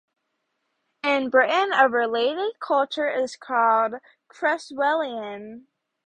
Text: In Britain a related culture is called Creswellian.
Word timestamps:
In 1.03 1.29
Britain 1.29 1.71
a 1.73 1.87
related 1.87 2.59
culture 2.59 3.07
is 3.07 3.35
called 3.35 3.97
Creswellian. 4.31 5.67